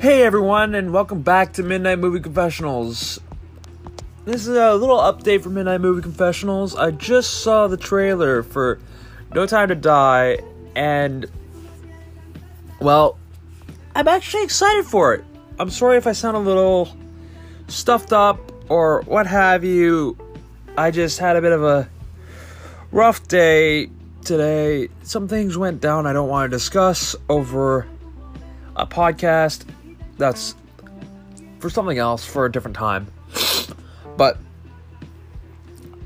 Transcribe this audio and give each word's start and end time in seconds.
Hey 0.00 0.22
everyone, 0.22 0.74
and 0.74 0.94
welcome 0.94 1.20
back 1.20 1.52
to 1.52 1.62
Midnight 1.62 1.98
Movie 1.98 2.20
Confessionals. 2.20 3.20
This 4.24 4.46
is 4.46 4.56
a 4.56 4.74
little 4.74 4.96
update 4.96 5.42
for 5.42 5.50
Midnight 5.50 5.82
Movie 5.82 6.00
Confessionals. 6.00 6.74
I 6.74 6.90
just 6.90 7.42
saw 7.42 7.66
the 7.68 7.76
trailer 7.76 8.42
for 8.42 8.80
No 9.34 9.44
Time 9.44 9.68
to 9.68 9.74
Die, 9.74 10.38
and 10.74 11.26
well, 12.80 13.18
I'm 13.94 14.08
actually 14.08 14.42
excited 14.42 14.86
for 14.86 15.12
it. 15.12 15.22
I'm 15.58 15.68
sorry 15.68 15.98
if 15.98 16.06
I 16.06 16.12
sound 16.12 16.34
a 16.34 16.40
little 16.40 16.96
stuffed 17.68 18.14
up 18.14 18.40
or 18.70 19.02
what 19.02 19.26
have 19.26 19.64
you. 19.64 20.16
I 20.78 20.92
just 20.92 21.18
had 21.18 21.36
a 21.36 21.42
bit 21.42 21.52
of 21.52 21.62
a 21.62 21.90
rough 22.90 23.28
day 23.28 23.90
today. 24.24 24.88
Some 25.02 25.28
things 25.28 25.58
went 25.58 25.82
down 25.82 26.06
I 26.06 26.14
don't 26.14 26.30
want 26.30 26.50
to 26.50 26.56
discuss 26.56 27.14
over 27.28 27.86
a 28.76 28.86
podcast 28.86 29.66
that's 30.20 30.54
for 31.58 31.68
something 31.68 31.98
else 31.98 32.24
for 32.24 32.44
a 32.46 32.52
different 32.52 32.76
time. 32.76 33.08
But 34.16 34.38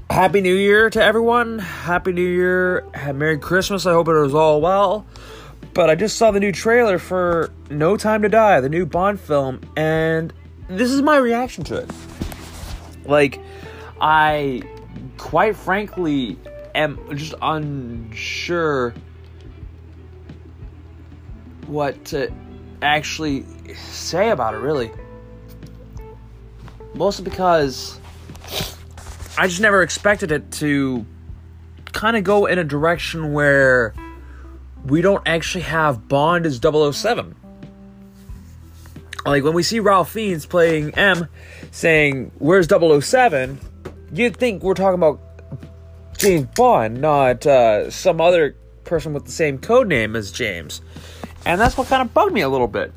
Happy 0.09 0.41
New 0.41 0.55
Year 0.55 0.89
to 0.91 1.03
everyone. 1.03 1.59
Happy 1.59 2.13
New 2.13 2.23
Year. 2.23 2.87
Merry 3.13 3.39
Christmas. 3.39 3.85
I 3.85 3.93
hope 3.93 4.09
it 4.09 4.13
was 4.13 4.35
all 4.35 4.61
well. 4.61 5.05
But 5.75 5.91
I 5.91 5.97
just 5.97 6.17
saw 6.17 6.31
the 6.31 6.39
new 6.39 6.53
trailer 6.53 6.99
for 6.99 7.51
No 7.69 7.97
Time 7.97 8.23
to 8.23 8.29
Die, 8.29 8.61
the 8.61 8.69
new 8.69 8.87
Bond 8.87 9.19
film, 9.19 9.61
and 9.77 10.33
this 10.69 10.93
is 10.93 11.03
my 11.03 11.17
reaction 11.17 11.65
to 11.65 11.79
it. 11.79 11.91
Like, 13.05 13.41
I 14.01 14.63
quite 15.19 15.57
frankly 15.57 16.39
am 16.77 17.01
just 17.17 17.35
unsure 17.43 18.95
what 21.67 22.05
to 22.07 22.33
actually 22.83 23.45
say 23.75 24.31
about 24.31 24.55
it, 24.55 24.59
really. 24.59 24.91
Mostly 26.95 27.25
because 27.25 27.99
I 29.37 29.49
just 29.49 29.61
never 29.61 29.83
expected 29.83 30.31
it 30.31 30.51
to 30.53 31.05
kind 31.93 32.17
of 32.17 32.25
go 32.25 32.47
in 32.47 32.59
a 32.59 32.65
direction 32.65 33.33
where 33.33 33.95
we 34.85 35.01
don't 35.01 35.23
actually 35.27 35.63
have 35.63 36.09
Bond 36.09 36.47
as 36.47 36.59
007. 36.59 37.35
Like 39.25 39.43
when 39.43 39.55
we 39.55 39.63
see 39.63 39.81
Ralph 39.81 40.11
Fiennes 40.11 40.47
playing 40.47 40.95
M 40.95 41.29
saying, 41.71 42.31
Where's 42.39 42.69
007? 42.69 43.59
You'd 44.13 44.37
think 44.37 44.63
we're 44.63 44.75
talking 44.75 44.95
about 44.95 45.21
James 46.19 46.47
Bond, 46.55 47.01
not 47.01 47.47
uh, 47.47 47.91
some 47.91 48.21
other 48.21 48.55
person 48.85 49.15
with 49.15 49.25
the 49.25 49.33
same 49.33 49.59
code 49.59 49.89
name 49.89 50.15
as 50.15 50.31
James. 50.31 50.83
And 51.47 51.61
that's 51.61 51.77
what 51.77 51.89
kind 51.89 52.03
of 52.03 52.15
bugged 52.15 52.33
me 52.33 52.41
a 52.41 52.49
little 52.49 52.69
bit. 52.69 52.93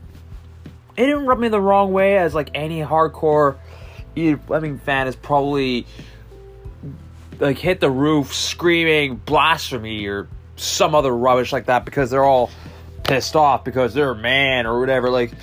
It 0.95 1.05
didn't 1.05 1.25
rub 1.25 1.39
me 1.39 1.49
the 1.49 1.61
wrong 1.61 1.91
way, 1.91 2.17
as 2.17 2.33
like 2.33 2.51
any 2.55 2.81
hardcore 2.81 3.57
Fleming 4.47 4.79
fan 4.79 5.07
is 5.07 5.15
probably 5.15 5.85
like 7.39 7.59
hit 7.59 7.79
the 7.79 7.89
roof 7.89 8.33
screaming 8.33 9.15
blasphemy 9.15 10.07
or 10.07 10.27
some 10.55 10.95
other 10.95 11.15
rubbish 11.15 11.53
like 11.53 11.65
that 11.65 11.85
because 11.85 12.09
they're 12.09 12.23
all 12.23 12.49
pissed 13.03 13.35
off 13.35 13.63
because 13.63 13.93
they're 13.93 14.11
a 14.11 14.15
man 14.15 14.65
or 14.65 14.79
whatever. 14.79 15.09
Like 15.11 15.33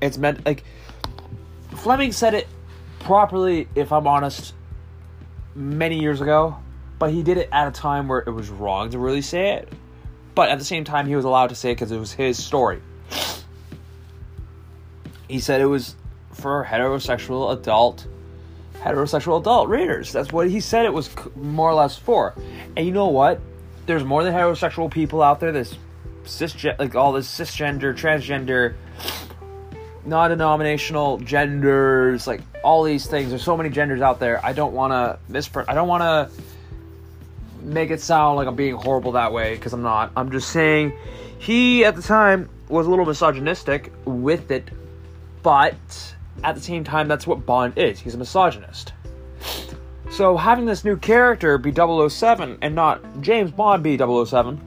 it's 0.00 0.18
meant 0.18 0.46
like 0.46 0.62
Fleming 1.76 2.12
said 2.12 2.34
it 2.34 2.46
properly, 3.00 3.66
if 3.74 3.92
I'm 3.92 4.06
honest, 4.06 4.54
many 5.54 5.98
years 6.00 6.20
ago, 6.20 6.56
but 6.98 7.10
he 7.10 7.22
did 7.22 7.38
it 7.38 7.48
at 7.50 7.66
a 7.66 7.72
time 7.72 8.06
where 8.06 8.20
it 8.20 8.30
was 8.30 8.50
wrong 8.50 8.90
to 8.90 8.98
really 8.98 9.22
say 9.22 9.54
it. 9.54 9.68
But 10.34 10.48
at 10.48 10.58
the 10.58 10.64
same 10.64 10.84
time, 10.84 11.06
he 11.06 11.16
was 11.16 11.24
allowed 11.24 11.48
to 11.48 11.54
say 11.54 11.72
it 11.72 11.74
because 11.74 11.92
it 11.92 11.98
was 11.98 12.12
his 12.12 12.42
story. 12.42 12.80
He 15.28 15.40
said 15.40 15.60
it 15.60 15.66
was 15.66 15.96
for 16.32 16.64
heterosexual 16.64 17.52
adult, 17.52 18.06
heterosexual 18.74 19.40
adult 19.40 19.68
readers. 19.68 20.12
That's 20.12 20.32
what 20.32 20.48
he 20.48 20.60
said 20.60 20.86
it 20.86 20.92
was 20.92 21.10
more 21.36 21.70
or 21.70 21.74
less 21.74 21.96
for. 21.96 22.34
And 22.76 22.86
you 22.86 22.92
know 22.92 23.08
what? 23.08 23.40
There's 23.86 24.04
more 24.04 24.24
than 24.24 24.32
heterosexual 24.32 24.90
people 24.90 25.22
out 25.22 25.40
there. 25.40 25.52
There's 25.52 25.76
cisgender, 26.24 26.78
like 26.78 26.94
all 26.94 27.12
this 27.12 27.28
cisgender, 27.28 27.94
transgender, 27.94 28.74
non-denominational 30.04 31.18
genders, 31.18 32.26
like 32.26 32.40
all 32.64 32.82
these 32.82 33.06
things. 33.06 33.30
There's 33.30 33.44
so 33.44 33.56
many 33.56 33.68
genders 33.68 34.00
out 34.00 34.20
there. 34.20 34.44
I 34.44 34.52
don't 34.52 34.72
want 34.72 34.92
to 34.92 35.18
misprint. 35.30 35.68
I 35.68 35.74
don't 35.74 35.88
want 35.88 36.02
to 36.02 36.42
make 37.62 37.90
it 37.90 38.00
sound 38.00 38.36
like 38.36 38.46
I'm 38.46 38.56
being 38.56 38.74
horrible 38.74 39.12
that 39.12 39.32
way 39.32 39.54
because 39.54 39.72
I'm 39.72 39.82
not. 39.82 40.12
I'm 40.16 40.30
just 40.30 40.50
saying 40.50 40.92
he 41.38 41.84
at 41.84 41.96
the 41.96 42.02
time 42.02 42.48
was 42.68 42.86
a 42.86 42.90
little 42.90 43.06
misogynistic 43.06 43.92
with 44.04 44.50
it, 44.50 44.70
but 45.42 45.76
at 46.44 46.54
the 46.54 46.60
same 46.60 46.84
time, 46.84 47.08
that's 47.08 47.26
what 47.26 47.44
Bond 47.44 47.76
is. 47.76 48.00
He's 48.00 48.14
a 48.14 48.18
misogynist. 48.18 48.92
So 50.10 50.36
having 50.36 50.66
this 50.66 50.84
new 50.84 50.96
character 50.96 51.56
be 51.56 51.72
007 51.72 52.58
and 52.62 52.74
not 52.74 53.20
James 53.20 53.50
Bond 53.50 53.82
be 53.82 53.96
007 53.96 54.60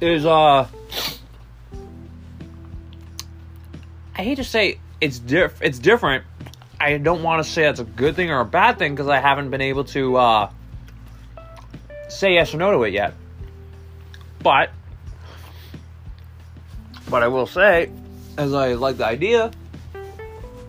is 0.00 0.26
uh 0.26 0.66
I 4.14 4.22
hate 4.22 4.34
to 4.36 4.44
say 4.44 4.78
it's 5.00 5.18
diff 5.18 5.60
it's 5.62 5.78
different. 5.78 6.24
I 6.82 6.98
don't 6.98 7.22
want 7.22 7.44
to 7.44 7.48
say 7.48 7.62
that's 7.62 7.78
a 7.78 7.84
good 7.84 8.16
thing 8.16 8.32
or 8.32 8.40
a 8.40 8.44
bad 8.44 8.76
thing 8.76 8.92
because 8.92 9.06
I 9.06 9.20
haven't 9.20 9.50
been 9.50 9.60
able 9.60 9.84
to 9.84 10.16
uh, 10.16 10.50
say 12.08 12.34
yes 12.34 12.52
or 12.52 12.56
no 12.56 12.72
to 12.72 12.82
it 12.82 12.92
yet. 12.92 13.14
But 14.42 14.70
but 17.08 17.22
I 17.22 17.28
will 17.28 17.46
say, 17.46 17.88
as 18.36 18.52
I 18.52 18.72
like 18.72 18.96
the 18.96 19.06
idea 19.06 19.52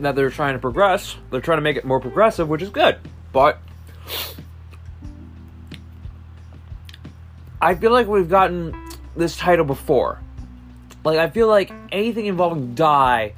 that 0.02 0.16
they're 0.16 0.30
trying 0.30 0.54
to 0.54 0.60
progress, 0.60 1.16
they're 1.32 1.42
trying 1.42 1.58
to 1.58 1.64
make 1.64 1.78
it 1.78 1.84
more 1.84 2.00
progressive, 2.00 2.48
which 2.48 2.62
is 2.62 2.70
good. 2.70 3.00
But 3.32 3.58
I 7.60 7.74
feel 7.74 7.92
like 7.92 8.06
we've 8.06 8.30
gotten 8.30 8.76
this 9.16 9.36
title 9.36 9.66
before. 9.66 10.20
Like 11.04 11.18
I 11.18 11.32
feel 11.32 11.48
like 11.48 11.74
anything 11.92 12.28
involving 12.28 12.76
die 12.76 13.34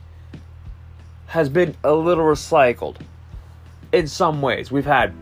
has 1.27 1.49
been 1.49 1.75
a 1.83 1.93
little 1.93 2.25
recycled 2.25 2.97
in 3.91 4.07
some 4.07 4.41
ways. 4.41 4.71
We've 4.71 4.85
had, 4.85 5.13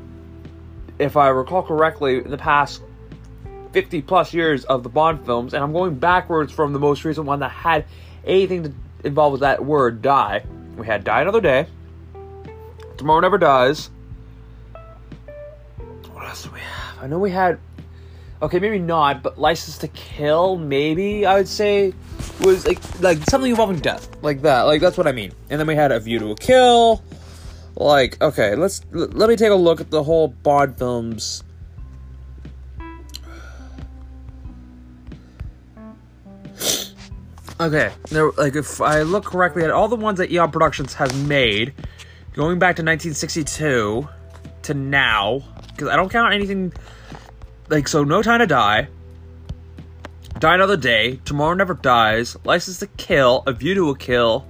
if 1.00 1.18
I 1.18 1.30
recall 1.30 1.64
correctly, 1.64 2.18
in 2.18 2.30
the 2.30 2.38
past 2.38 2.81
50 3.72 4.02
plus 4.03 4.34
years 4.34 4.66
of 4.66 4.84
the 4.84 4.90
Bond 4.90 5.25
films, 5.25 5.53
and 5.53 5.64
I'm 5.64 5.74
going 5.74 5.96
backwards 5.96 6.52
from 6.52 6.74
the 6.74 6.80
most 6.80 7.03
recent 7.06 7.25
one 7.25 7.40
that 7.40 7.50
had 7.50 7.86
anything 8.25 8.64
to 8.64 8.74
involve 9.03 9.31
with 9.34 9.41
that 9.41 9.64
word 9.64 10.02
die. 10.02 10.44
We 10.78 10.86
had 10.86 11.03
Die 11.03 11.22
Another 11.22 11.41
Day, 11.41 11.68
Tomorrow 12.97 13.22
Never 13.22 13.38
Dies. 13.38 13.90
What 16.12 16.28
else 16.28 16.44
do 16.44 16.52
we 16.52 16.59
have? 16.59 17.03
I 17.03 17.08
know 17.08 17.20
we 17.20 17.31
had 17.31 17.59
okay, 18.43 18.59
maybe 18.59 18.77
not, 18.77 19.23
but 19.23 19.39
License 19.39 19.77
to 19.79 19.87
Kill, 19.87 20.57
maybe 20.57 21.25
I 21.25 21.35
would 21.35 21.47
say 21.47 21.93
was 22.41 22.67
like 22.67 22.79
like 22.99 23.17
something 23.29 23.49
involving 23.49 23.79
death, 23.79 24.09
like 24.21 24.41
that. 24.41 24.63
Like 24.63 24.81
that's 24.81 24.97
what 24.97 25.07
I 25.07 25.13
mean. 25.13 25.31
And 25.49 25.59
then 25.59 25.65
we 25.65 25.75
had 25.75 25.91
A 25.91 25.99
View 25.99 26.19
to 26.19 26.31
a 26.31 26.35
Kill. 26.35 27.01
Like 27.75 28.21
okay, 28.21 28.55
let's 28.55 28.81
l- 28.93 29.07
let 29.13 29.29
me 29.29 29.35
take 29.35 29.49
a 29.49 29.55
look 29.55 29.81
at 29.81 29.89
the 29.89 30.03
whole 30.03 30.27
Bond 30.27 30.77
films. 30.77 31.43
Okay, 37.59 37.93
there 38.09 38.31
like 38.31 38.55
if 38.55 38.81
I 38.81 39.03
look 39.03 39.23
correctly 39.25 39.63
at 39.63 39.69
all 39.69 39.87
the 39.87 39.95
ones 39.95 40.17
that 40.17 40.31
Eon 40.31 40.51
Productions 40.51 40.95
has 40.95 41.13
made, 41.13 41.73
going 42.33 42.59
back 42.59 42.75
to 42.77 42.81
1962 42.81 44.09
to 44.63 44.73
now, 44.73 45.39
because 45.67 45.87
I 45.87 45.95
don't 45.95 46.09
count 46.09 46.33
anything 46.33 46.73
like 47.69 47.87
so 47.87 48.03
no 48.03 48.22
time 48.22 48.40
to 48.40 48.47
die. 48.47 48.87
Die 50.40 50.55
another 50.55 50.78
day. 50.78 51.20
Tomorrow 51.26 51.53
never 51.53 51.73
dies. 51.73 52.35
License 52.43 52.79
to 52.79 52.87
kill. 52.87 53.43
A 53.47 53.53
view 53.53 53.76
to 53.76 53.90
a 53.90 53.97
kill. 53.97 54.46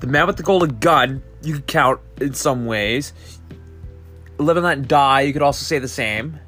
The 0.00 0.06
man 0.06 0.26
with 0.26 0.36
the 0.36 0.42
golden 0.42 0.78
gun 0.78 1.22
you 1.42 1.54
could 1.54 1.66
count 1.66 2.00
in 2.20 2.34
some 2.34 2.66
ways. 2.66 3.12
Live 4.38 4.56
and 4.56 4.64
let 4.64 4.88
die 4.88 5.20
you 5.22 5.32
could 5.32 5.42
also 5.42 5.64
say 5.64 5.78
the 5.78 5.88
same. 5.88 6.40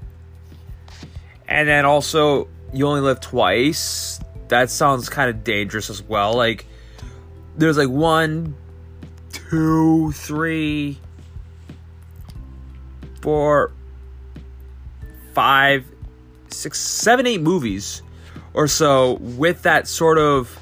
And 1.46 1.69
then 1.69 1.84
also 1.84 2.49
you 2.73 2.87
only 2.87 3.00
live 3.00 3.20
twice. 3.20 4.20
That 4.49 4.70
sounds 4.70 5.08
kind 5.08 5.31
of 5.31 5.44
dangerous 5.44 5.90
as 5.90 6.02
well. 6.02 6.34
Like 6.34 6.67
there's 7.56 7.76
like 7.76 7.88
one 7.88 8.56
two 9.31 10.12
three 10.12 10.99
four 13.20 13.73
five, 15.34 15.84
six, 16.48 16.81
seven, 16.81 17.26
eight 17.26 17.40
movies 17.42 18.02
or 18.54 18.69
so 18.69 19.14
with 19.14 19.62
that 19.62 19.88
sort 19.88 20.19
of. 20.19 20.60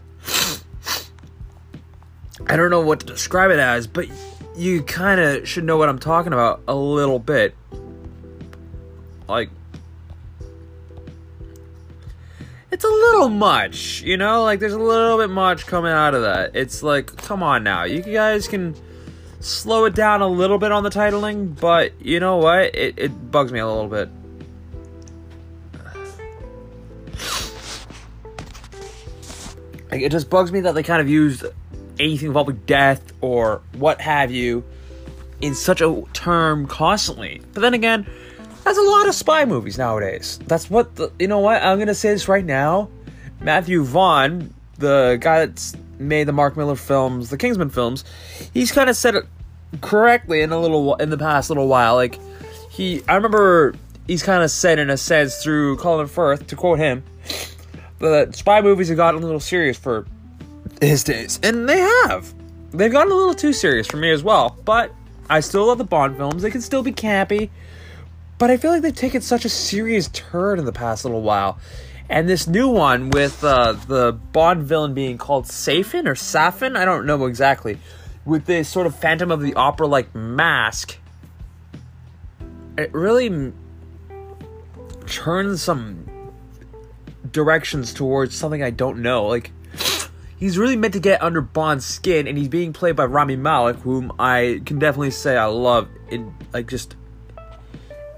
I 2.46 2.56
don't 2.56 2.70
know 2.70 2.80
what 2.80 3.00
to 3.00 3.06
describe 3.06 3.50
it 3.50 3.58
as, 3.58 3.86
but 3.86 4.08
you 4.56 4.82
kind 4.82 5.20
of 5.20 5.48
should 5.48 5.64
know 5.64 5.76
what 5.76 5.88
I'm 5.88 5.98
talking 5.98 6.32
about 6.32 6.62
a 6.66 6.74
little 6.74 7.18
bit. 7.18 7.54
Like, 9.28 9.50
it's 12.70 12.84
a 12.84 12.88
little 12.88 13.28
much, 13.28 14.02
you 14.02 14.16
know? 14.16 14.42
Like, 14.42 14.60
there's 14.60 14.72
a 14.72 14.78
little 14.78 15.18
bit 15.18 15.30
much 15.30 15.66
coming 15.66 15.92
out 15.92 16.14
of 16.14 16.22
that. 16.22 16.56
It's 16.56 16.82
like, 16.82 17.16
come 17.16 17.42
on 17.42 17.62
now. 17.62 17.84
You 17.84 18.02
guys 18.02 18.48
can 18.48 18.74
slow 19.40 19.84
it 19.84 19.94
down 19.94 20.20
a 20.20 20.28
little 20.28 20.58
bit 20.58 20.72
on 20.72 20.82
the 20.82 20.90
titling, 20.90 21.58
but 21.58 21.92
you 22.00 22.20
know 22.20 22.38
what? 22.38 22.74
It, 22.74 22.94
it 22.98 23.30
bugs 23.30 23.52
me 23.52 23.60
a 23.60 23.66
little 23.66 23.88
bit. 23.88 24.08
Like, 29.92 30.00
it 30.00 30.10
just 30.10 30.30
bugs 30.30 30.50
me 30.50 30.60
that 30.62 30.74
they 30.74 30.82
kind 30.82 31.02
of 31.02 31.08
used 31.10 31.44
anything 32.00 32.28
involving 32.28 32.62
death 32.66 33.12
or 33.20 33.60
what 33.74 34.00
have 34.00 34.30
you 34.30 34.64
in 35.42 35.54
such 35.54 35.82
a 35.82 36.02
term 36.14 36.66
constantly. 36.66 37.42
But 37.52 37.60
then 37.60 37.74
again, 37.74 38.06
that's 38.64 38.78
a 38.78 38.82
lot 38.82 39.06
of 39.06 39.14
spy 39.14 39.44
movies 39.44 39.76
nowadays. 39.76 40.38
That's 40.46 40.70
what 40.70 40.96
the, 40.96 41.12
you 41.18 41.28
know. 41.28 41.40
What 41.40 41.62
I'm 41.62 41.78
gonna 41.78 41.94
say 41.94 42.10
this 42.10 42.26
right 42.26 42.44
now. 42.44 42.88
Matthew 43.40 43.84
Vaughn, 43.84 44.54
the 44.78 45.18
guy 45.20 45.44
that's 45.44 45.76
made 45.98 46.24
the 46.24 46.32
Mark 46.32 46.56
Millar 46.56 46.76
films, 46.76 47.28
the 47.28 47.36
Kingsman 47.36 47.68
films, 47.68 48.04
he's 48.54 48.72
kind 48.72 48.88
of 48.88 48.96
said 48.96 49.14
it 49.14 49.24
correctly 49.82 50.40
in 50.40 50.52
a 50.52 50.58
little 50.58 50.94
in 50.94 51.10
the 51.10 51.18
past 51.18 51.50
little 51.50 51.68
while. 51.68 51.96
Like 51.96 52.18
he, 52.70 53.02
I 53.08 53.16
remember 53.16 53.74
he's 54.06 54.22
kind 54.22 54.42
of 54.42 54.50
said 54.50 54.78
in 54.78 54.88
a 54.88 54.96
sense 54.96 55.42
through 55.42 55.76
Colin 55.76 56.06
Firth 56.06 56.46
to 56.46 56.56
quote 56.56 56.78
him, 56.78 57.02
that 58.10 58.34
spy 58.34 58.60
movies 58.60 58.88
have 58.88 58.96
gotten 58.96 59.22
a 59.22 59.24
little 59.24 59.40
serious 59.40 59.78
for 59.78 60.06
his 60.80 61.04
days, 61.04 61.38
and 61.42 61.68
they 61.68 61.78
have. 61.78 62.34
They've 62.72 62.90
gotten 62.90 63.12
a 63.12 63.14
little 63.14 63.34
too 63.34 63.52
serious 63.52 63.86
for 63.86 63.98
me 63.98 64.10
as 64.10 64.22
well. 64.22 64.56
But 64.64 64.92
I 65.28 65.40
still 65.40 65.66
love 65.66 65.78
the 65.78 65.84
Bond 65.84 66.16
films. 66.16 66.42
They 66.42 66.50
can 66.50 66.60
still 66.60 66.82
be 66.82 66.92
campy. 66.92 67.50
But 68.38 68.50
I 68.50 68.56
feel 68.56 68.72
like 68.72 68.82
they've 68.82 68.94
taken 68.94 69.20
such 69.20 69.44
a 69.44 69.48
serious 69.48 70.08
turn 70.08 70.58
in 70.58 70.64
the 70.64 70.72
past 70.72 71.04
little 71.04 71.22
while. 71.22 71.58
And 72.08 72.28
this 72.28 72.46
new 72.46 72.68
one 72.68 73.10
with 73.10 73.44
uh, 73.44 73.72
the 73.86 74.12
Bond 74.12 74.64
villain 74.64 74.94
being 74.94 75.16
called 75.18 75.46
Safin 75.46 76.06
or 76.06 76.14
Safin, 76.14 76.76
I 76.76 76.84
don't 76.84 77.06
know 77.06 77.26
exactly, 77.26 77.78
with 78.24 78.46
this 78.46 78.68
sort 78.68 78.86
of 78.86 78.96
Phantom 78.96 79.30
of 79.30 79.40
the 79.40 79.54
Opera 79.54 79.86
like 79.86 80.14
mask, 80.14 80.98
it 82.76 82.92
really 82.92 83.52
turns 85.06 85.62
some 85.62 86.06
directions 87.30 87.92
towards 87.92 88.34
something 88.34 88.62
I 88.62 88.70
don't 88.70 89.02
know. 89.02 89.26
Like, 89.26 89.52
he's 90.36 90.58
really 90.58 90.76
meant 90.76 90.94
to 90.94 91.00
get 91.00 91.22
under 91.22 91.40
Bond's 91.40 91.84
skin, 91.84 92.26
and 92.26 92.36
he's 92.36 92.48
being 92.48 92.72
played 92.72 92.96
by 92.96 93.04
Rami 93.04 93.36
Malek, 93.36 93.76
whom 93.76 94.12
I 94.18 94.60
can 94.66 94.78
definitely 94.78 95.12
say 95.12 95.36
I 95.36 95.46
love 95.46 95.88
in 96.10 96.34
like 96.52 96.68
just 96.68 96.96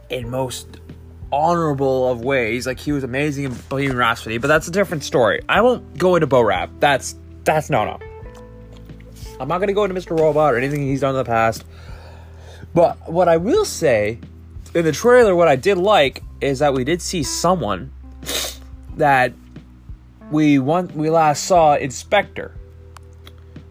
in 0.09 0.31
most 0.31 0.81
honorable 1.33 2.11
of 2.11 2.23
ways. 2.23 2.67
Like 2.67 2.79
he 2.79 2.93
was 2.93 3.05
amazing 3.05 3.45
in 3.45 3.55
Bohemian 3.69 3.97
Rhapsody, 3.97 4.39
but 4.39 4.49
that's 4.49 4.69
a 4.69 4.71
different 4.71 5.05
story. 5.05 5.43
I 5.49 5.61
won't 5.61 5.99
go 5.99 6.17
into 6.17 6.27
Bo 6.27 6.41
Rap. 6.41 6.71
That's 6.79 7.17
that's 7.45 7.71
no 7.71 7.85
no. 7.85 7.99
I'm 9.41 9.49
not 9.49 9.59
gonna 9.59 9.73
go 9.73 9.85
into 9.85 10.01
Mr. 10.01 10.19
Robot 10.19 10.55
or 10.55 10.57
anything 10.57 10.83
he's 10.83 11.01
done 11.01 11.11
in 11.11 11.17
the 11.17 11.25
past. 11.25 11.65
But 12.73 13.11
what 13.11 13.29
I 13.29 13.37
will 13.37 13.65
say 13.65 14.19
in 14.75 14.85
the 14.85 14.93
trailer, 14.93 15.35
what 15.35 15.49
I 15.49 15.57
did 15.57 15.79
like 15.79 16.23
is 16.41 16.59
that 16.61 16.75
we 16.75 16.85
did 16.85 17.01
see 17.01 17.23
someone 17.23 17.93
that 18.97 19.33
we 20.31 20.59
want 20.59 20.95
we 20.95 21.11
last 21.11 21.45
saw 21.45 21.75
in 21.75 21.91
Spectre. 21.91 22.55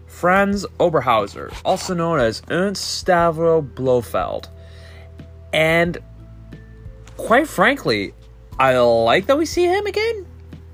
Franz 0.06 0.64
Oberhauser, 0.78 1.54
also 1.64 1.92
known 1.92 2.20
as 2.20 2.40
Ernst 2.48 3.04
Stavro 3.04 3.62
Blofeld. 3.74 4.48
And 5.52 5.98
quite 7.16 7.48
frankly, 7.48 8.14
I 8.58 8.78
like 8.78 9.26
that 9.26 9.36
we 9.36 9.44
see 9.44 9.64
him 9.64 9.86
again, 9.86 10.26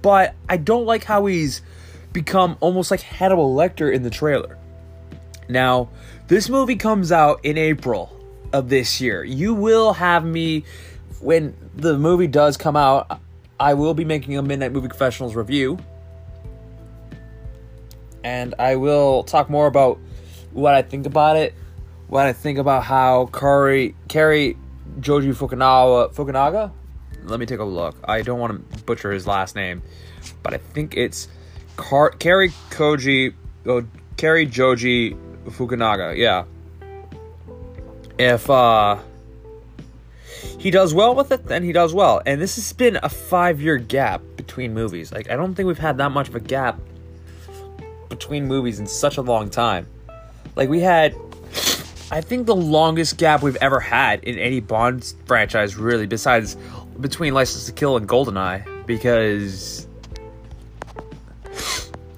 but 0.02 0.34
I 0.48 0.56
don't 0.56 0.84
like 0.84 1.04
how 1.04 1.26
he's 1.26 1.62
become 2.12 2.56
almost 2.60 2.90
like 2.90 3.00
Hannibal 3.00 3.54
Lecter 3.54 3.92
in 3.92 4.02
the 4.02 4.10
trailer. 4.10 4.58
Now, 5.48 5.88
this 6.28 6.48
movie 6.48 6.76
comes 6.76 7.10
out 7.10 7.40
in 7.44 7.58
April 7.58 8.16
of 8.52 8.68
this 8.68 9.00
year. 9.00 9.24
You 9.24 9.54
will 9.54 9.94
have 9.94 10.24
me 10.24 10.64
when 11.20 11.56
the 11.74 11.98
movie 11.98 12.26
does 12.26 12.56
come 12.56 12.76
out. 12.76 13.20
I 13.60 13.74
will 13.74 13.92
be 13.92 14.06
making 14.06 14.38
a 14.38 14.42
Midnight 14.42 14.72
Movie 14.72 14.88
Confessionals 14.88 15.36
review. 15.36 15.78
And 18.24 18.54
I 18.58 18.76
will 18.76 19.22
talk 19.22 19.50
more 19.50 19.66
about 19.66 19.98
what 20.52 20.74
I 20.74 20.80
think 20.80 21.04
about 21.06 21.36
it, 21.36 21.54
what 22.08 22.26
I 22.26 22.32
think 22.32 22.58
about 22.58 22.84
how 22.84 23.26
Kari, 23.26 23.94
Cary 24.08 24.56
Joji 24.98 25.28
Fukunaga. 25.28 26.12
Fukunaga? 26.14 26.72
Let 27.24 27.38
me 27.38 27.44
take 27.44 27.60
a 27.60 27.64
look. 27.64 27.96
I 28.04 28.22
don't 28.22 28.40
want 28.40 28.72
to 28.72 28.84
butcher 28.84 29.12
his 29.12 29.26
last 29.26 29.54
name, 29.54 29.82
but 30.42 30.54
I 30.54 30.56
think 30.56 30.96
it's 30.96 31.28
Car- 31.76 32.10
Cary 32.10 32.50
Koji. 32.70 33.34
Oh, 33.66 33.84
Cary 34.16 34.46
Joji 34.46 35.14
Fukunaga. 35.46 36.16
Yeah. 36.16 36.44
If 38.18 38.48
uh 38.48 38.98
he 40.60 40.70
does 40.70 40.92
well 40.92 41.14
with 41.14 41.32
it, 41.32 41.46
then 41.46 41.64
he 41.64 41.72
does 41.72 41.94
well. 41.94 42.20
And 42.26 42.38
this 42.38 42.56
has 42.56 42.70
been 42.74 42.98
a 43.02 43.08
five 43.08 43.62
year 43.62 43.78
gap 43.78 44.20
between 44.36 44.74
movies. 44.74 45.10
Like 45.10 45.30
I 45.30 45.36
don't 45.36 45.54
think 45.54 45.66
we've 45.66 45.78
had 45.78 45.96
that 45.96 46.10
much 46.10 46.28
of 46.28 46.34
a 46.34 46.40
gap 46.40 46.78
between 48.10 48.46
movies 48.46 48.78
in 48.78 48.86
such 48.86 49.16
a 49.16 49.22
long 49.22 49.48
time. 49.48 49.86
Like 50.56 50.68
we 50.68 50.80
had 50.80 51.14
I 52.10 52.20
think 52.20 52.46
the 52.46 52.54
longest 52.54 53.16
gap 53.16 53.42
we've 53.42 53.56
ever 53.56 53.80
had 53.80 54.22
in 54.24 54.36
any 54.36 54.60
Bond 54.60 55.14
franchise, 55.24 55.76
really, 55.76 56.06
besides 56.06 56.58
between 57.00 57.32
License 57.32 57.64
to 57.66 57.72
Kill 57.72 57.96
and 57.96 58.06
GoldenEye, 58.06 58.84
because 58.86 59.86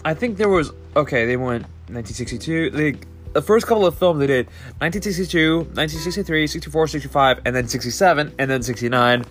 I 0.05 0.15
think 0.15 0.37
there 0.37 0.49
was 0.49 0.73
okay. 0.97 1.27
They 1.27 1.37
went 1.37 1.63
1962. 1.93 2.71
They 2.71 2.97
the 3.33 3.43
first 3.43 3.67
couple 3.67 3.87
of 3.87 3.97
films 3.99 4.21
they 4.21 4.27
did 4.27 4.47
1962, 4.81 5.57
1963, 5.59 6.47
64, 6.47 6.89
65, 6.89 7.41
and 7.45 7.57
then 7.57 7.69
67, 7.69 8.35
and 8.39 8.51
then 8.51 8.63
69, 8.63 9.25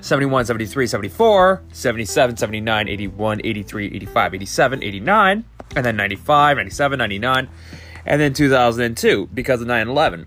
71, 0.00 0.44
73, 0.46 0.86
74, 0.86 1.62
77, 1.72 2.36
79, 2.36 2.88
81, 2.88 3.40
83, 3.44 3.86
85, 3.86 4.34
87, 4.34 4.82
89, 4.82 5.44
and 5.76 5.86
then 5.86 5.96
95, 5.96 6.56
97, 6.56 6.98
99 6.98 7.48
and 8.06 8.20
then 8.20 8.32
2002 8.32 9.28
because 9.32 9.60
of 9.60 9.68
9/11, 9.68 10.26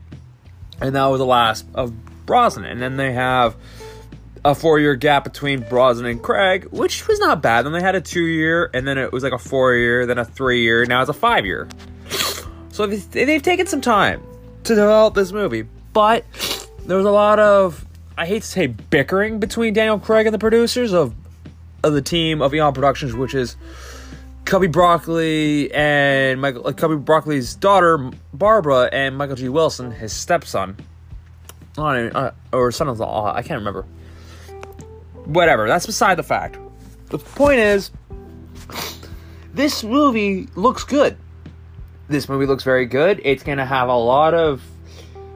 and 0.81 0.95
that 0.95 1.05
was 1.05 1.19
the 1.19 1.25
last 1.25 1.65
of 1.73 1.93
Brosnan. 2.25 2.65
And 2.65 2.81
then 2.81 2.97
they 2.97 3.13
have 3.13 3.55
a 4.43 4.55
four-year 4.55 4.95
gap 4.95 5.23
between 5.23 5.61
Brosnan 5.61 6.05
and 6.05 6.21
Craig, 6.21 6.65
which 6.71 7.07
was 7.07 7.19
not 7.19 7.41
bad. 7.41 7.65
Then 7.65 7.73
they 7.73 7.81
had 7.81 7.95
a 7.95 8.01
two-year, 8.01 8.69
and 8.73 8.87
then 8.87 8.97
it 8.97 9.11
was 9.11 9.23
like 9.23 9.33
a 9.33 9.37
four-year, 9.37 10.05
then 10.05 10.17
a 10.17 10.25
three-year. 10.25 10.85
Now 10.85 11.01
it's 11.01 11.09
a 11.09 11.13
five-year. 11.13 11.67
So 12.77 12.85
they've 12.85 13.41
taken 13.41 13.65
some 13.65 13.81
time 13.81 14.21
to 14.65 14.75
develop 14.75 15.15
this 15.15 15.31
movie, 15.31 15.63
but 15.93 16.23
there 16.85 16.95
was 16.95 17.07
a 17.07 17.11
lot 17.11 17.39
of 17.39 17.83
I 18.15 18.27
hate 18.27 18.43
to 18.43 18.47
say 18.47 18.67
bickering 18.67 19.39
between 19.39 19.73
Daniel 19.73 19.97
Craig 19.97 20.27
and 20.27 20.33
the 20.35 20.37
producers 20.37 20.93
of 20.93 21.15
of 21.81 21.93
the 21.93 22.03
team 22.03 22.39
of 22.39 22.53
Eon 22.53 22.75
Productions, 22.75 23.15
which 23.15 23.33
is 23.33 23.55
Cubby 24.45 24.67
Broccoli 24.67 25.73
and 25.73 26.39
Michael, 26.39 26.61
like 26.61 26.77
Cubby 26.77 26.97
Broccoli's 26.97 27.55
daughter 27.55 28.11
Barbara 28.31 28.89
and 28.91 29.17
Michael 29.17 29.37
G. 29.37 29.49
Wilson, 29.49 29.89
his 29.89 30.13
stepson, 30.13 30.77
uh, 31.79 32.29
or 32.53 32.71
son-in-law. 32.71 33.33
I 33.33 33.41
can't 33.41 33.57
remember. 33.57 33.87
Whatever. 35.25 35.67
That's 35.67 35.87
beside 35.87 36.19
the 36.19 36.21
fact. 36.21 36.59
The 37.07 37.17
point 37.17 37.57
is, 37.57 37.89
this 39.55 39.83
movie 39.83 40.47
looks 40.53 40.83
good. 40.83 41.17
This 42.09 42.29
movie 42.29 42.45
looks 42.45 42.63
very 42.63 42.85
good. 42.85 43.19
It's 43.23 43.43
gonna 43.43 43.65
have 43.65 43.89
a 43.89 43.95
lot 43.95 44.33
of 44.33 44.61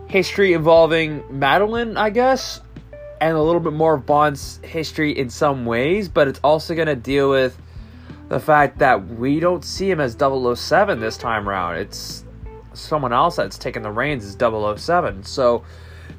history 0.08 0.54
involving 0.54 1.24
Madeline, 1.30 1.98
I 1.98 2.10
guess, 2.10 2.62
and 3.20 3.36
a 3.36 3.42
little 3.42 3.60
bit 3.60 3.74
more 3.74 3.96
of 3.96 4.06
Bond's 4.06 4.60
history 4.64 5.18
in 5.18 5.30
some 5.30 5.66
ways, 5.66 6.08
but 6.08 6.28
it's 6.28 6.40
also 6.44 6.74
gonna 6.74 6.96
deal 6.96 7.30
with 7.30 7.60
the 8.30 8.40
fact 8.40 8.80
that 8.80 9.06
we 9.06 9.42
don't 9.42 9.66
see 9.66 9.92
him 9.92 10.00
as 10.00 10.16
007 10.16 11.02
this 11.02 11.18
time 11.18 11.50
around. 11.50 11.76
It's 11.76 12.24
someone 12.74 13.12
else 13.12 13.36
that's 13.36 13.58
taking 13.58 13.82
the 13.82 13.92
reins 13.92 14.24
as 14.24 14.36
007. 14.36 15.24
So 15.24 15.64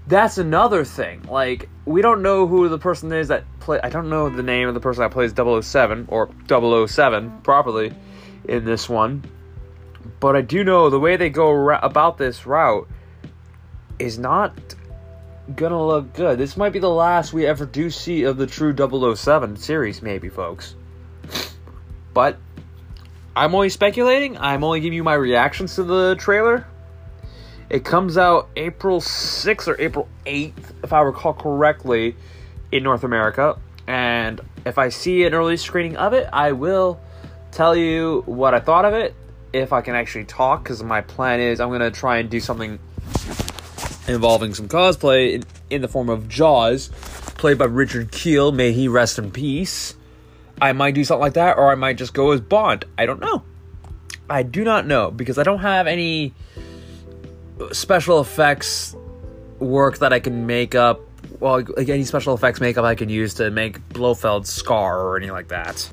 that's 0.06 0.36
another 0.36 0.84
thing. 0.84 1.22
Like, 1.22 1.70
we 1.86 2.02
don't 2.02 2.20
know 2.20 2.46
who 2.46 2.68
the 2.68 2.78
person 2.78 3.10
is 3.12 3.28
that 3.28 3.44
play. 3.60 3.80
I 3.82 3.88
don't 3.88 4.10
know 4.10 4.28
the 4.28 4.42
name 4.42 4.68
of 4.68 4.74
the 4.74 4.80
person 4.80 5.00
that 5.00 5.12
plays 5.12 5.32
007 5.32 6.06
or 6.08 6.28
007 6.46 7.40
properly 7.42 7.94
in 8.46 8.66
this 8.66 8.88
one. 8.88 9.24
But 10.22 10.36
I 10.36 10.40
do 10.40 10.62
know 10.62 10.88
the 10.88 11.00
way 11.00 11.16
they 11.16 11.30
go 11.30 11.74
about 11.74 12.16
this 12.16 12.46
route 12.46 12.88
is 13.98 14.20
not 14.20 14.54
gonna 15.56 15.84
look 15.84 16.12
good. 16.12 16.38
This 16.38 16.56
might 16.56 16.72
be 16.72 16.78
the 16.78 16.88
last 16.88 17.32
we 17.32 17.44
ever 17.44 17.66
do 17.66 17.90
see 17.90 18.22
of 18.22 18.36
the 18.36 18.46
true 18.46 18.72
007 18.72 19.56
series, 19.56 20.00
maybe, 20.00 20.28
folks. 20.28 20.76
But 22.14 22.38
I'm 23.34 23.52
only 23.54 23.70
speculating. 23.70 24.38
I'm 24.38 24.62
only 24.62 24.78
giving 24.80 24.94
you 24.94 25.02
my 25.02 25.14
reactions 25.14 25.74
to 25.74 25.82
the 25.82 26.14
trailer. 26.16 26.68
It 27.68 27.84
comes 27.84 28.16
out 28.16 28.48
April 28.54 29.00
6th 29.00 29.66
or 29.66 29.80
April 29.80 30.08
8th, 30.26 30.84
if 30.84 30.92
I 30.92 31.00
recall 31.00 31.34
correctly, 31.34 32.14
in 32.70 32.84
North 32.84 33.02
America. 33.02 33.58
And 33.88 34.40
if 34.64 34.78
I 34.78 34.90
see 34.90 35.24
an 35.24 35.34
early 35.34 35.56
screening 35.56 35.96
of 35.96 36.12
it, 36.12 36.28
I 36.32 36.52
will 36.52 37.00
tell 37.50 37.74
you 37.74 38.22
what 38.26 38.54
I 38.54 38.60
thought 38.60 38.84
of 38.84 38.92
it. 38.94 39.16
If 39.52 39.72
I 39.72 39.80
can 39.82 39.94
actually 39.94 40.24
talk, 40.24 40.62
because 40.62 40.82
my 40.82 41.00
plan 41.02 41.40
is 41.40 41.60
I'm 41.60 41.70
gonna 41.70 41.90
try 41.90 42.18
and 42.18 42.30
do 42.30 42.40
something 42.40 42.78
involving 44.08 44.54
some 44.54 44.68
cosplay 44.68 45.34
in, 45.34 45.44
in 45.70 45.82
the 45.82 45.88
form 45.88 46.08
of 46.08 46.28
Jaws, 46.28 46.88
played 47.36 47.58
by 47.58 47.66
Richard 47.66 48.10
Kiel. 48.12 48.52
May 48.52 48.72
he 48.72 48.88
rest 48.88 49.18
in 49.18 49.30
peace. 49.30 49.94
I 50.60 50.72
might 50.72 50.94
do 50.94 51.04
something 51.04 51.20
like 51.20 51.34
that, 51.34 51.58
or 51.58 51.70
I 51.70 51.74
might 51.74 51.98
just 51.98 52.14
go 52.14 52.30
as 52.30 52.40
Bond. 52.40 52.84
I 52.96 53.06
don't 53.06 53.20
know. 53.20 53.42
I 54.30 54.42
do 54.42 54.64
not 54.64 54.86
know 54.86 55.10
because 55.10 55.36
I 55.36 55.42
don't 55.42 55.58
have 55.58 55.86
any 55.86 56.32
special 57.72 58.20
effects 58.20 58.96
work 59.58 59.98
that 59.98 60.12
I 60.12 60.20
can 60.20 60.46
make 60.46 60.74
up. 60.74 61.00
Well, 61.40 61.64
like 61.76 61.88
any 61.88 62.04
special 62.04 62.34
effects 62.34 62.60
makeup 62.60 62.84
I 62.84 62.94
can 62.94 63.08
use 63.08 63.34
to 63.34 63.50
make 63.50 63.86
Blofeld's 63.90 64.48
scar 64.48 65.00
or 65.00 65.16
anything 65.16 65.34
like 65.34 65.48
that, 65.48 65.88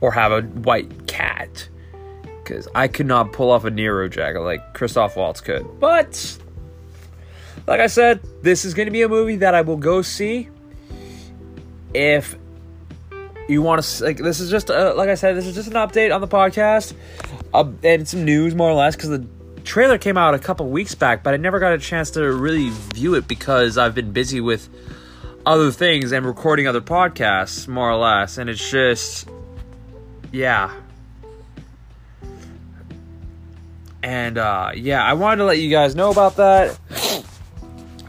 or 0.00 0.12
have 0.12 0.32
a 0.32 0.42
white 0.42 1.06
cat. 1.06 1.68
Because 2.42 2.68
I 2.74 2.88
could 2.88 3.06
not 3.06 3.32
pull 3.32 3.50
off 3.50 3.64
a 3.64 3.70
Nehru 3.70 4.08
jacket 4.08 4.40
like 4.40 4.74
Christoph 4.74 5.16
Waltz 5.16 5.40
could. 5.40 5.66
But 5.78 6.38
like 7.66 7.80
I 7.80 7.86
said, 7.86 8.20
this 8.42 8.64
is 8.64 8.74
going 8.74 8.86
to 8.86 8.92
be 8.92 9.02
a 9.02 9.08
movie 9.08 9.36
that 9.36 9.54
I 9.54 9.62
will 9.62 9.76
go 9.76 10.02
see 10.02 10.48
if 11.94 12.36
you 13.48 13.62
want 13.62 13.82
to 13.82 14.04
like 14.04 14.16
this 14.16 14.40
is 14.40 14.50
just 14.50 14.70
uh, 14.70 14.94
like 14.96 15.10
i 15.10 15.14
said 15.14 15.36
this 15.36 15.46
is 15.46 15.54
just 15.54 15.68
an 15.68 15.74
update 15.74 16.14
on 16.14 16.20
the 16.20 16.28
podcast. 16.28 16.94
Uh, 17.52 17.70
and 17.82 18.08
some 18.08 18.24
news 18.24 18.54
more 18.54 18.70
or 18.70 18.74
less 18.74 18.96
because 18.96 19.10
the 19.10 19.26
trailer 19.62 19.98
came 19.98 20.16
out 20.16 20.32
a 20.32 20.38
couple 20.38 20.66
weeks 20.68 20.94
back 20.94 21.22
but 21.22 21.34
i 21.34 21.36
never 21.36 21.58
got 21.58 21.72
a 21.72 21.78
chance 21.78 22.12
to 22.12 22.32
really 22.32 22.70
view 22.94 23.14
it 23.14 23.28
because 23.28 23.76
i've 23.76 23.94
been 23.94 24.10
busy 24.10 24.40
with 24.40 24.68
other 25.44 25.70
things 25.70 26.12
and 26.12 26.24
recording 26.24 26.66
other 26.66 26.80
podcasts 26.80 27.66
more 27.66 27.90
or 27.90 27.96
less. 27.96 28.38
And 28.38 28.48
it's 28.48 28.70
just 28.70 29.28
yeah 30.30 30.72
and 34.02 34.38
uh 34.38 34.70
yeah 34.74 35.04
i 35.04 35.12
wanted 35.12 35.36
to 35.36 35.44
let 35.44 35.58
you 35.58 35.70
guys 35.70 35.94
know 35.94 36.10
about 36.10 36.36
that 36.36 36.78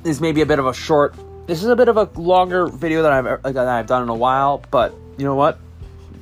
this 0.03 0.19
may 0.19 0.31
be 0.31 0.41
a 0.41 0.45
bit 0.45 0.59
of 0.59 0.65
a 0.65 0.73
short 0.73 1.15
this 1.45 1.61
is 1.61 1.69
a 1.69 1.75
bit 1.75 1.89
of 1.89 1.97
a 1.97 2.09
longer 2.15 2.67
video 2.67 3.03
that 3.03 3.11
I've 3.11 3.53
that 3.53 3.67
I've 3.67 3.87
done 3.87 4.03
in 4.03 4.09
a 4.09 4.15
while, 4.15 4.63
but 4.71 4.93
you 5.17 5.25
know 5.25 5.35
what? 5.35 5.59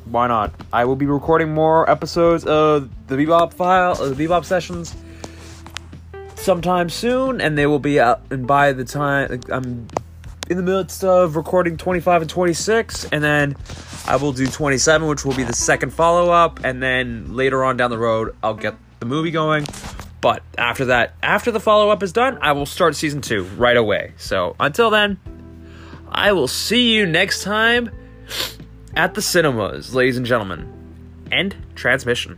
Why 0.05 0.27
not? 0.27 0.51
I 0.73 0.85
will 0.85 0.95
be 0.95 1.05
recording 1.05 1.53
more 1.53 1.89
episodes 1.89 2.43
of 2.43 2.89
the 3.07 3.15
Bebop 3.15 3.53
file, 3.53 3.91
uh, 3.91 4.09
the 4.09 4.15
Bebop 4.15 4.45
sessions, 4.45 4.95
sometime 6.35 6.89
soon, 6.89 7.39
and 7.39 7.55
they 7.55 7.67
will 7.67 7.79
be 7.79 7.99
out. 7.99 8.21
And 8.31 8.47
by 8.47 8.73
the 8.73 8.83
time 8.83 9.41
I'm 9.51 9.87
in 10.49 10.57
the 10.57 10.63
midst 10.63 11.03
of 11.03 11.35
recording 11.35 11.77
25 11.77 12.23
and 12.23 12.29
26, 12.29 13.05
and 13.11 13.23
then 13.23 13.55
I 14.07 14.15
will 14.15 14.33
do 14.33 14.47
27, 14.47 15.07
which 15.07 15.23
will 15.23 15.35
be 15.35 15.43
the 15.43 15.53
second 15.53 15.93
follow 15.93 16.31
up, 16.31 16.61
and 16.63 16.81
then 16.81 17.35
later 17.35 17.63
on 17.63 17.77
down 17.77 17.91
the 17.91 17.99
road, 17.99 18.35
I'll 18.41 18.55
get 18.55 18.73
the 19.01 19.07
movie 19.07 19.31
going. 19.31 19.65
But 20.21 20.43
after 20.59 20.85
that, 20.85 21.15
after 21.23 21.49
the 21.49 21.59
follow 21.59 21.89
up 21.89 22.03
is 22.03 22.13
done, 22.13 22.37
I 22.39 22.51
will 22.51 22.67
start 22.67 22.95
season 22.95 23.21
two 23.21 23.43
right 23.57 23.75
away. 23.75 24.13
So 24.17 24.55
until 24.59 24.91
then, 24.91 25.19
I 26.07 26.31
will 26.33 26.47
see 26.47 26.93
you 26.93 27.07
next 27.07 27.41
time 27.41 27.89
at 28.95 29.15
the 29.15 29.21
cinemas, 29.21 29.95
ladies 29.95 30.17
and 30.17 30.25
gentlemen. 30.25 30.71
End 31.31 31.55
transmission. 31.73 32.37